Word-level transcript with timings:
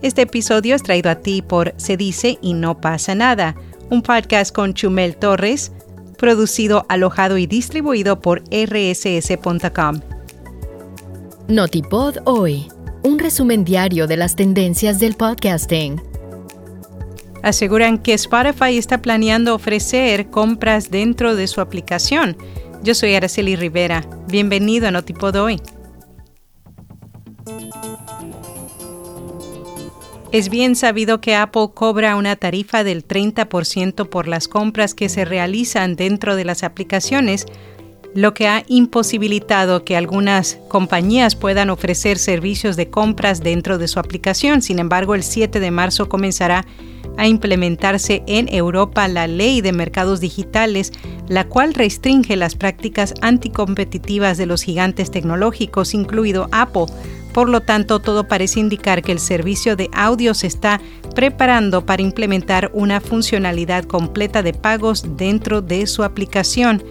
Este 0.00 0.22
episodio 0.22 0.74
es 0.74 0.82
traído 0.82 1.10
a 1.10 1.16
ti 1.16 1.42
por 1.42 1.74
Se 1.76 1.96
dice 1.96 2.38
y 2.40 2.54
no 2.54 2.80
pasa 2.80 3.14
nada, 3.14 3.54
un 3.90 4.02
podcast 4.02 4.54
con 4.54 4.74
Chumel 4.74 5.16
Torres, 5.16 5.72
producido, 6.16 6.86
alojado 6.88 7.36
y 7.36 7.46
distribuido 7.46 8.20
por 8.20 8.42
rss.com. 8.50 10.00
Notipod 11.48 12.18
hoy, 12.24 12.68
un 13.02 13.18
resumen 13.18 13.64
diario 13.64 14.06
de 14.06 14.16
las 14.16 14.36
tendencias 14.36 14.98
del 15.00 15.14
podcasting. 15.14 16.00
Aseguran 17.42 17.98
que 17.98 18.14
Spotify 18.14 18.78
está 18.78 19.02
planeando 19.02 19.54
ofrecer 19.54 20.30
compras 20.30 20.90
dentro 20.90 21.34
de 21.34 21.48
su 21.48 21.60
aplicación. 21.60 22.36
Yo 22.84 22.94
soy 22.94 23.14
Araceli 23.14 23.56
Rivera. 23.56 24.04
Bienvenido 24.28 24.88
a 24.88 24.92
Notipod 24.92 25.34
hoy. 25.36 25.60
Es 30.32 30.48
bien 30.48 30.76
sabido 30.76 31.20
que 31.20 31.36
Apple 31.36 31.68
cobra 31.74 32.16
una 32.16 32.36
tarifa 32.36 32.84
del 32.84 33.06
30% 33.06 34.08
por 34.08 34.28
las 34.28 34.48
compras 34.48 34.94
que 34.94 35.10
se 35.10 35.26
realizan 35.26 35.94
dentro 35.94 36.36
de 36.36 36.46
las 36.46 36.62
aplicaciones, 36.62 37.44
lo 38.14 38.32
que 38.32 38.48
ha 38.48 38.64
imposibilitado 38.66 39.84
que 39.84 39.94
algunas 39.94 40.58
compañías 40.68 41.36
puedan 41.36 41.68
ofrecer 41.68 42.18
servicios 42.18 42.76
de 42.76 42.88
compras 42.88 43.42
dentro 43.42 43.76
de 43.76 43.88
su 43.88 44.00
aplicación. 44.00 44.62
Sin 44.62 44.78
embargo, 44.78 45.14
el 45.14 45.22
7 45.22 45.60
de 45.60 45.70
marzo 45.70 46.08
comenzará 46.08 46.64
a 47.18 47.26
implementarse 47.26 48.22
en 48.26 48.48
Europa 48.48 49.06
la 49.08 49.26
ley 49.26 49.60
de 49.60 49.72
mercados 49.72 50.20
digitales, 50.20 50.92
la 51.28 51.46
cual 51.46 51.74
restringe 51.74 52.36
las 52.36 52.54
prácticas 52.54 53.12
anticompetitivas 53.20 54.38
de 54.38 54.46
los 54.46 54.62
gigantes 54.62 55.10
tecnológicos, 55.10 55.92
incluido 55.92 56.48
Apple, 56.52 56.86
por 57.32 57.48
lo 57.48 57.60
tanto, 57.62 58.00
todo 58.00 58.28
parece 58.28 58.60
indicar 58.60 59.02
que 59.02 59.12
el 59.12 59.18
servicio 59.18 59.76
de 59.76 59.88
audio 59.92 60.34
se 60.34 60.46
está 60.46 60.80
preparando 61.14 61.84
para 61.86 62.02
implementar 62.02 62.70
una 62.74 63.00
funcionalidad 63.00 63.84
completa 63.84 64.42
de 64.42 64.52
pagos 64.52 65.16
dentro 65.16 65.62
de 65.62 65.86
su 65.86 66.04
aplicación. 66.04 66.82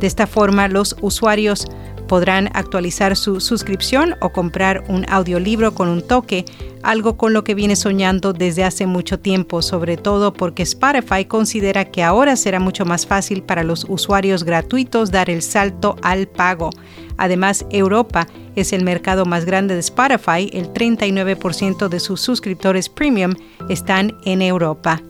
De 0.00 0.06
esta 0.06 0.26
forma, 0.26 0.68
los 0.68 0.96
usuarios 1.00 1.66
podrán 2.08 2.48
actualizar 2.54 3.16
su 3.16 3.40
suscripción 3.40 4.16
o 4.20 4.30
comprar 4.30 4.82
un 4.88 5.04
audiolibro 5.08 5.74
con 5.74 5.88
un 5.88 6.02
toque, 6.02 6.44
algo 6.82 7.16
con 7.16 7.32
lo 7.32 7.44
que 7.44 7.54
viene 7.54 7.76
soñando 7.76 8.32
desde 8.32 8.64
hace 8.64 8.86
mucho 8.86 9.20
tiempo, 9.20 9.62
sobre 9.62 9.96
todo 9.96 10.32
porque 10.32 10.62
Spotify 10.62 11.26
considera 11.26 11.84
que 11.84 12.02
ahora 12.02 12.34
será 12.34 12.58
mucho 12.58 12.84
más 12.84 13.06
fácil 13.06 13.42
para 13.42 13.62
los 13.62 13.84
usuarios 13.88 14.42
gratuitos 14.42 15.10
dar 15.10 15.30
el 15.30 15.42
salto 15.42 15.96
al 16.02 16.26
pago. 16.26 16.70
Además, 17.18 17.66
Europa 17.70 18.26
es 18.60 18.72
el 18.72 18.84
mercado 18.84 19.24
más 19.24 19.44
grande 19.44 19.74
de 19.74 19.80
Spotify, 19.80 20.50
el 20.52 20.72
39% 20.72 21.88
de 21.88 22.00
sus 22.00 22.20
suscriptores 22.20 22.88
premium 22.88 23.34
están 23.68 24.16
en 24.24 24.42
Europa. 24.42 25.02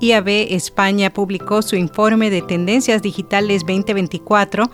IAB 0.00 0.28
España 0.50 1.10
publicó 1.10 1.62
su 1.62 1.76
informe 1.76 2.30
de 2.30 2.42
Tendencias 2.42 3.02
Digitales 3.02 3.62
2024 3.62 4.70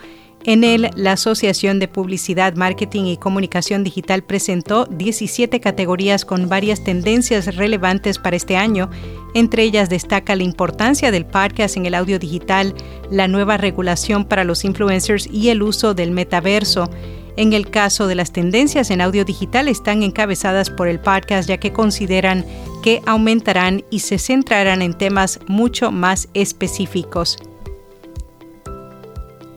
en 0.46 0.62
él, 0.62 0.90
la 0.94 1.12
Asociación 1.12 1.78
de 1.78 1.88
Publicidad, 1.88 2.54
Marketing 2.54 3.04
y 3.04 3.16
Comunicación 3.16 3.82
Digital 3.82 4.22
presentó 4.22 4.84
17 4.84 5.58
categorías 5.58 6.26
con 6.26 6.50
varias 6.50 6.84
tendencias 6.84 7.56
relevantes 7.56 8.18
para 8.18 8.36
este 8.36 8.58
año. 8.58 8.90
Entre 9.32 9.62
ellas 9.62 9.88
destaca 9.88 10.36
la 10.36 10.42
importancia 10.42 11.10
del 11.10 11.24
podcast 11.24 11.78
en 11.78 11.86
el 11.86 11.94
audio 11.94 12.18
digital, 12.18 12.74
la 13.10 13.26
nueva 13.26 13.56
regulación 13.56 14.26
para 14.26 14.44
los 14.44 14.66
influencers 14.66 15.26
y 15.32 15.48
el 15.48 15.62
uso 15.62 15.94
del 15.94 16.10
metaverso. 16.10 16.90
En 17.36 17.52
el 17.52 17.70
caso 17.70 18.06
de 18.06 18.14
las 18.14 18.32
tendencias 18.32 18.90
en 18.90 19.00
audio 19.00 19.24
digital 19.24 19.66
están 19.68 20.02
encabezadas 20.02 20.70
por 20.70 20.86
el 20.86 21.00
podcast 21.00 21.48
ya 21.48 21.58
que 21.58 21.72
consideran 21.72 22.44
que 22.82 23.02
aumentarán 23.06 23.84
y 23.90 24.00
se 24.00 24.18
centrarán 24.18 24.82
en 24.82 24.96
temas 24.96 25.40
mucho 25.48 25.90
más 25.90 26.28
específicos. 26.34 27.38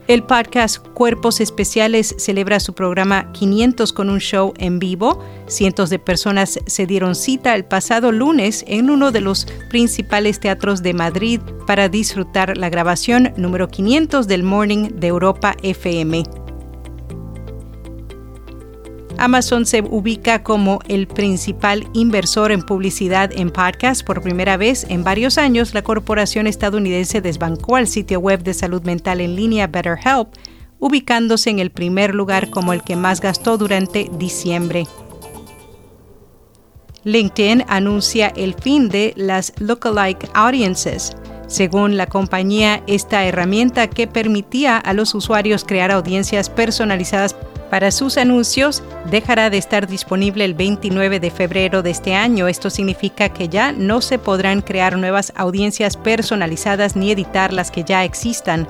El 0.08 0.22
podcast 0.22 0.78
Cuerpos 0.94 1.38
Especiales 1.38 2.14
celebra 2.16 2.60
su 2.60 2.72
programa 2.72 3.30
500 3.32 3.92
con 3.92 4.08
un 4.08 4.20
show 4.20 4.54
en 4.56 4.78
vivo. 4.78 5.22
Cientos 5.46 5.90
de 5.90 5.98
personas 5.98 6.58
se 6.66 6.86
dieron 6.86 7.14
cita 7.14 7.54
el 7.54 7.66
pasado 7.66 8.10
lunes 8.10 8.64
en 8.66 8.88
uno 8.88 9.12
de 9.12 9.20
los 9.20 9.46
principales 9.68 10.40
teatros 10.40 10.82
de 10.82 10.94
Madrid 10.94 11.40
para 11.66 11.90
disfrutar 11.90 12.56
la 12.56 12.70
grabación 12.70 13.34
número 13.36 13.68
500 13.68 14.26
del 14.26 14.44
Morning 14.44 14.88
de 14.94 15.08
Europa 15.08 15.54
FM. 15.62 16.47
Amazon 19.18 19.66
se 19.66 19.82
ubica 19.82 20.44
como 20.44 20.78
el 20.86 21.08
principal 21.08 21.88
inversor 21.92 22.52
en 22.52 22.62
publicidad 22.62 23.32
en 23.32 23.50
podcast. 23.50 24.04
Por 24.04 24.22
primera 24.22 24.56
vez 24.56 24.86
en 24.88 25.02
varios 25.02 25.38
años, 25.38 25.74
la 25.74 25.82
corporación 25.82 26.46
estadounidense 26.46 27.20
desbancó 27.20 27.74
al 27.74 27.88
sitio 27.88 28.20
web 28.20 28.44
de 28.44 28.54
salud 28.54 28.82
mental 28.82 29.20
en 29.20 29.34
línea 29.34 29.66
BetterHelp, 29.66 30.28
ubicándose 30.78 31.50
en 31.50 31.58
el 31.58 31.72
primer 31.72 32.14
lugar 32.14 32.48
como 32.50 32.72
el 32.72 32.82
que 32.82 32.94
más 32.94 33.20
gastó 33.20 33.58
durante 33.58 34.08
diciembre. 34.18 34.86
LinkedIn 37.02 37.64
anuncia 37.68 38.28
el 38.28 38.54
fin 38.54 38.88
de 38.88 39.14
las 39.16 39.52
lookalike 39.58 40.30
audiences. 40.34 41.16
Según 41.48 41.96
la 41.96 42.06
compañía, 42.06 42.82
esta 42.86 43.24
herramienta 43.24 43.88
que 43.88 44.06
permitía 44.06 44.76
a 44.76 44.92
los 44.92 45.14
usuarios 45.14 45.64
crear 45.64 45.90
audiencias 45.90 46.50
personalizadas 46.50 47.34
para 47.70 47.90
sus 47.90 48.16
anuncios 48.16 48.82
dejará 49.10 49.50
de 49.50 49.58
estar 49.58 49.86
disponible 49.86 50.44
el 50.44 50.54
29 50.54 51.20
de 51.20 51.30
febrero 51.30 51.82
de 51.82 51.90
este 51.90 52.14
año. 52.14 52.48
Esto 52.48 52.70
significa 52.70 53.28
que 53.28 53.48
ya 53.48 53.72
no 53.72 54.00
se 54.00 54.18
podrán 54.18 54.62
crear 54.62 54.96
nuevas 54.96 55.32
audiencias 55.36 55.96
personalizadas 55.96 56.96
ni 56.96 57.10
editar 57.10 57.52
las 57.52 57.70
que 57.70 57.84
ya 57.84 58.04
existan. 58.04 58.66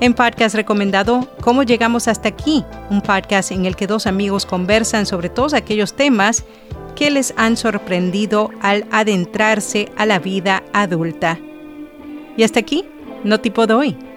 En 0.00 0.14
podcast 0.14 0.54
recomendado 0.56 1.28
¿Cómo 1.40 1.62
llegamos 1.62 2.08
hasta 2.08 2.28
aquí? 2.28 2.64
Un 2.90 3.02
podcast 3.02 3.52
en 3.52 3.66
el 3.66 3.76
que 3.76 3.86
dos 3.86 4.06
amigos 4.06 4.46
conversan 4.46 5.06
sobre 5.06 5.28
todos 5.28 5.54
aquellos 5.54 5.94
temas 5.94 6.44
que 6.96 7.10
les 7.10 7.34
han 7.36 7.56
sorprendido 7.56 8.50
al 8.60 8.84
adentrarse 8.90 9.90
a 9.96 10.06
la 10.06 10.18
vida 10.18 10.62
adulta. 10.72 11.38
Y 12.36 12.42
hasta 12.42 12.60
aquí, 12.60 12.84
no 13.24 13.40
tipo 13.40 13.66
de 13.66 13.74
hoy. 13.74 14.11